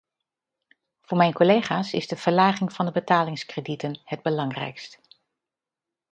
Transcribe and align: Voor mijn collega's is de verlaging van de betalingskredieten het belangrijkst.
Voor 1.01 1.17
mijn 1.17 1.33
collega's 1.33 1.93
is 1.93 2.07
de 2.07 2.15
verlaging 2.15 2.73
van 2.73 2.85
de 2.85 2.91
betalingskredieten 2.91 3.99
het 4.05 4.21
belangrijkst. 4.21 4.99